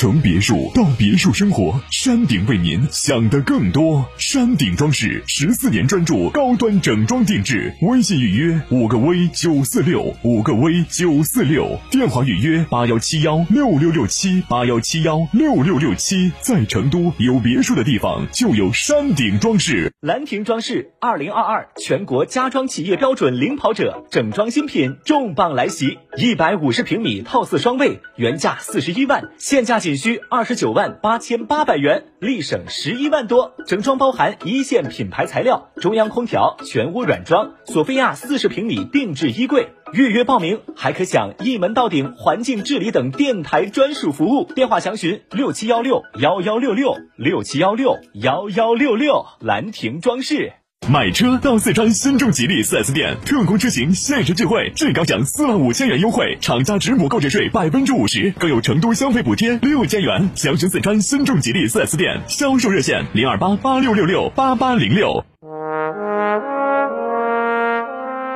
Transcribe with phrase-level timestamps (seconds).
[0.00, 4.02] 从别墅到别墅生活，山顶为您想的更多。
[4.16, 16.32] 山顶装饰十四年专注高端整装定制，微信预约五个 V 九四六五个 V 九四六，电话预约八幺七幺六六六七八幺七幺六六六七。
[16.40, 19.92] 在成都有别墅的地方就有山顶装饰。
[20.00, 29.89] 兰亭装饰二零二二全国家装企业标准领跑者，整装新品重磅来袭，一百五十平米套四双卫，原价四十一万，现价仅。
[29.90, 33.56] 仅需二十九万八千八百元，立省十一万多。
[33.66, 39.70] 整装包含一线品牌材料、中央空调、全屋软装、索菲亚四十平米定制衣柜。
[39.92, 44.44] 预约报名还可享一门到顶环境治理等电台专属服务。
[44.44, 49.26] 电话详询六七幺六幺幺六六六七幺六幺幺六六。
[49.40, 50.52] 兰亭装饰。
[50.88, 60.30] 买车到四川新众吉利 4S 店，特供车型限时聚会，最高享四万五千元优惠，厂家直补购置税百分之五十，更有成都消费补贴六千元。
[60.34, 65.24] 详询四川新众吉利 4S 店，销售热线零二八八六六六八八零六。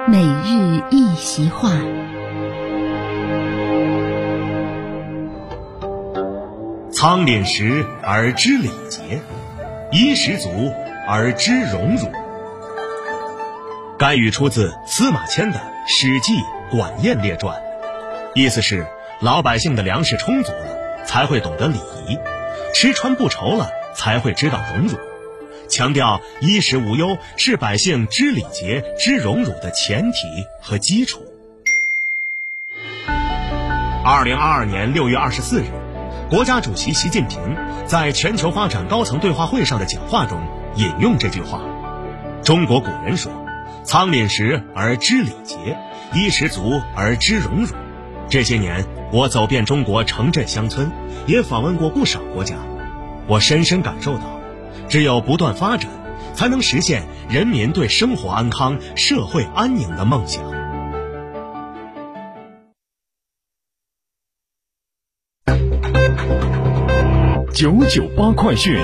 [0.06, 1.70] 每日一席话，
[6.92, 9.23] 仓廪实而知礼节，
[9.91, 10.48] 衣食足
[11.08, 12.23] 而知荣辱。
[14.06, 16.34] 该语出自司马迁的《史记·
[16.70, 17.56] 管晏列传》，
[18.34, 18.86] 意思是
[19.22, 22.19] 老百姓的粮食充足了，才会懂得礼仪；
[22.74, 24.98] 吃穿不愁了，才会知道荣辱。
[25.70, 30.18] 强调衣食无忧是百姓知礼节、知荣辱的前提
[30.61, 31.23] 和基础。
[34.05, 35.68] 二零二二年六月二十四日，
[36.29, 37.56] 国家主席习近平
[37.86, 40.39] 在全球发展高层对话会上的讲话中
[40.77, 41.62] 引用这句话
[42.45, 43.33] ：“中国古人说。”
[43.84, 45.78] 仓廪实而知礼节，
[46.14, 47.74] 衣食足而知荣辱。
[48.30, 50.90] 这些年，我走遍中国城镇乡村，
[51.27, 52.56] 也访问过不少国家。
[53.28, 54.40] 我深深感受到，
[54.89, 55.90] 只有不断发展，
[56.34, 60.42] 才能实现人民对生活安康、社会安宁的梦想。
[67.52, 68.74] 九九八快讯。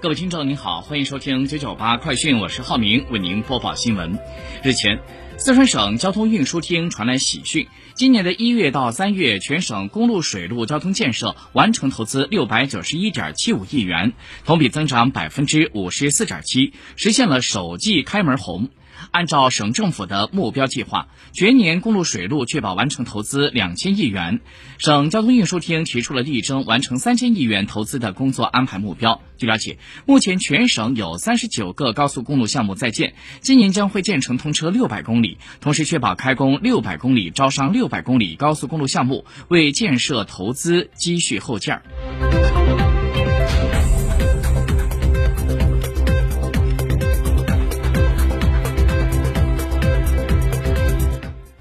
[0.00, 4.16] 各位听众您好，欢迎收听九九八快讯，我是浩明，为您播报新闻。
[4.62, 5.00] 日前，
[5.38, 14.12] 四川省交通运输厅传来喜讯，今年的一月到三月，全省公路水路交通建设完成投资六百九十一点七五亿元，
[14.44, 18.68] 同比增长百分之五十四点七，实现了首季开门红。
[19.10, 24.40] 按照省政府的目标计划，全年公路水路确保完成投资两千亿元。
[24.78, 29.20] 省交通运输厅提出了力争完成三千亿元投资的工作安排目标。
[29.36, 42.27] 据了解，目前全省有三十九个高速公路项目在建，今年将会建成通车六百公里，同时确保开工六百公里、招商六百公里高速公路项目，为建设投资积蓄后劲儿。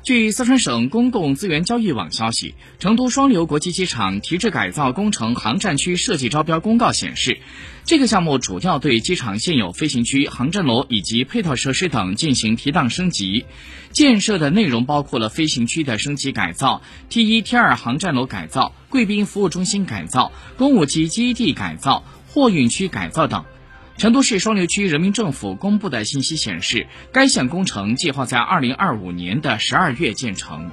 [0.07, 7.40] 据四川省公共资源交易网消息，成都双流国际机场提质改造工程航站区设计招标公告显示，
[7.84, 13.44] 这个项目主要对机场现有飞行区、航站楼以及配套设施等进行提档升级。
[13.91, 23.44] 建设的内容包括了飞行区的升级改造、T 一、T 二航站楼改造、贵宾服务中心改造、公务机基地改造、货运区改造等。
[23.97, 30.69] 成都市双流区人民政府公布的信息显示，该项工程计划在二零二五年的十二月建成。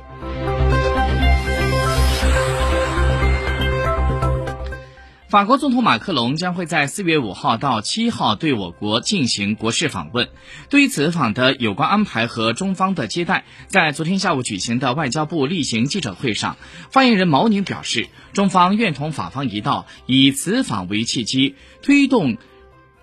[5.27, 10.29] 法国总统马克龙将会在四月五号到七号对我国进行国事访问。
[10.69, 16.59] 对于此访的有关安排和中方的接待，在昨天下午举行的外交部例行记者会上，
[16.91, 22.37] 发言人毛宁表示，中方愿同法方一道，以此访为契机，推动。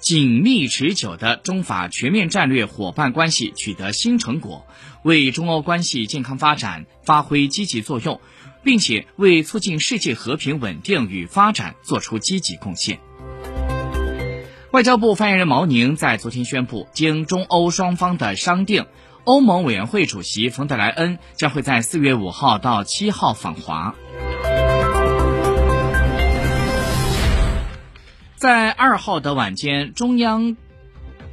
[0.01, 4.65] 紧密持久的中法全面战略伙伴关系取得新成果，
[5.03, 8.19] 为中欧关系健康发展发挥积极作用，
[8.63, 12.99] 并且为促进世界和平稳定与发展作出积极贡献。
[14.71, 18.87] 外交部发言人毛宁在昨天宣布，经中欧双方的商定，
[19.23, 23.93] 欧盟委员会主席冯德莱恩将会在四月五号到七号访华。
[28.41, 30.57] 在二号的晚间，中央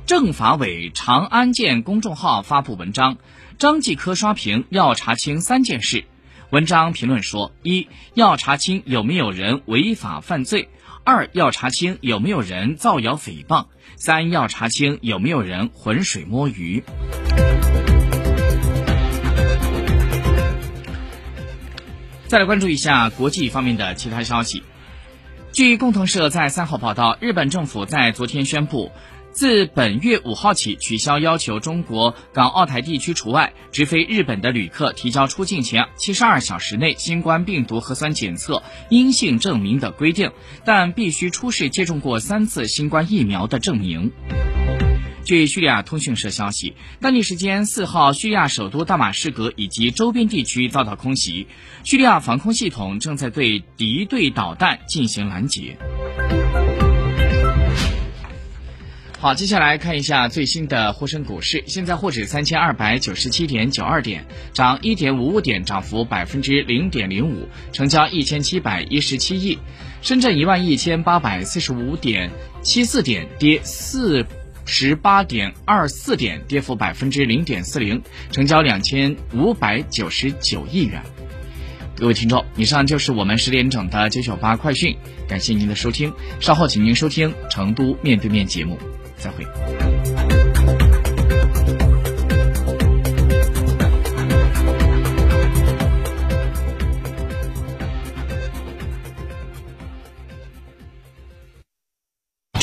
[0.04, 3.16] 政法委长安建公众号发布文章，
[3.58, 6.04] 张继科刷屏要查清三件事。
[6.50, 10.68] 文章评论说：一要查清有没有人违法犯罪；
[11.02, 16.84] 二要查清有没有人造谣诽谤；三要查清有没有人浑水摸鱼。
[22.26, 24.62] 再来关注一下国际方面的其他消息。
[25.52, 28.92] 据共同社在三号报道，日本政府在昨天宣布。
[29.30, 40.32] 自本月五号起，取消要求中国港澳台地区除外直飞日本的旅客提交出境前七十二小时内新冠病毒核酸检测阴性证明的规定，
[40.64, 44.10] 但必须出示接种过三次新冠疫苗的证明。
[45.28, 46.72] 据叙利亚通讯社消息，
[47.02, 51.46] 当地时间四号，叙利亚首都大马士革以及周边地区遭到空袭，
[51.84, 55.76] 叙利亚防空系统正在对敌对导弹进行拦截。
[59.18, 61.62] 好，接下来看一下最新的沪深股市。
[61.66, 69.58] 现在沪指三千二百九十七点九二点，涨一点五五点，涨幅百分之零点零五，成交一千七百一十七亿。
[70.00, 72.30] 深圳一万一千八百四十五点
[72.62, 74.24] 七四点，跌四
[74.68, 81.02] 十八点二四点，跌幅百分之零点四零，成交两千五百九十九亿元。
[81.96, 84.94] 各位听众，以上就是我们十点整的九九八快讯，
[85.26, 86.12] 感谢您的收听。
[86.38, 88.78] 稍后请您收听成都面对面节目。
[89.16, 89.97] 再会。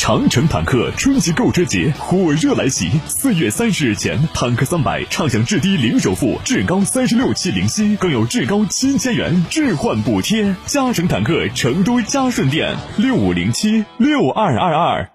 [0.05, 10.55] 长城坦克春季购车节火热来袭，四月三十日前，坦克三百畅享至低零首付、至高三十六期零息，更有至高七千元置换补贴。
[10.67, 15.14] 嘉诚坦克成都嘉顺店六五零七六二二二。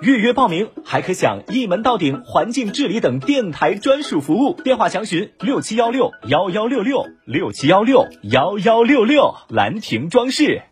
[0.00, 4.54] 预约报名还可享一门到顶环境治理等电台专属服务。
[4.62, 10.62] 电话详询六七幺六幺幺六六六七幺六幺幺六六兰亭装饰。